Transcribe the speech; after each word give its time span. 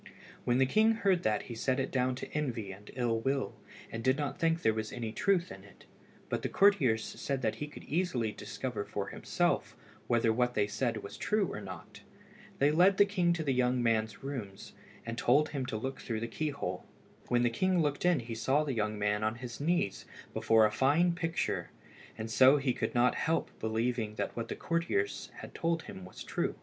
When 0.45 0.57
the 0.57 0.65
king 0.65 0.93
heard 0.93 1.21
that 1.21 1.43
he 1.43 1.53
set 1.53 1.79
it 1.79 1.91
down 1.91 2.15
to 2.15 2.33
envy 2.33 2.71
and 2.71 2.89
ill 2.95 3.19
will, 3.19 3.53
and 3.91 4.03
did 4.03 4.17
not 4.17 4.39
think 4.39 4.63
there 4.63 4.73
was 4.73 4.91
any 4.91 5.11
truth 5.11 5.51
in 5.51 5.63
it, 5.63 5.85
but 6.27 6.41
the 6.41 6.49
courtiers 6.49 7.03
said 7.05 7.43
that 7.43 7.57
he 7.57 7.67
could 7.67 7.83
easily 7.83 8.31
discover 8.31 8.83
for 8.83 9.09
himself 9.09 9.77
whether 10.07 10.33
what 10.33 10.55
they 10.55 10.65
said 10.65 11.03
was 11.03 11.17
true 11.17 11.53
or 11.53 11.61
not. 11.61 12.01
They 12.57 12.71
led 12.71 12.97
the 12.97 13.05
king 13.05 13.31
to 13.33 13.43
the 13.43 13.53
young 13.53 13.83
man's 13.83 14.23
rooms, 14.23 14.73
and 15.05 15.19
told 15.19 15.49
him 15.49 15.67
to 15.67 15.77
look 15.77 15.99
through 16.01 16.21
the 16.21 16.27
key 16.27 16.49
hole. 16.49 16.83
When 17.27 17.43
the 17.43 17.51
king 17.51 17.79
looked 17.79 18.03
in 18.03 18.21
he 18.21 18.33
saw 18.33 18.63
the 18.63 18.73
young 18.73 18.97
man 18.97 19.23
on 19.23 19.35
his 19.35 19.61
knees 19.61 20.05
before 20.33 20.65
a 20.65 20.71
fine 20.71 21.13
picture, 21.13 21.69
and 22.17 22.31
so 22.31 22.57
he 22.57 22.73
could 22.73 22.95
not 22.95 23.13
help 23.13 23.51
believing 23.59 24.15
that 24.15 24.35
what 24.35 24.47
the 24.47 24.55
courtiers 24.55 25.29
had 25.41 25.53
told 25.53 25.83
him 25.83 26.05
was 26.05 26.23
true. 26.23 26.55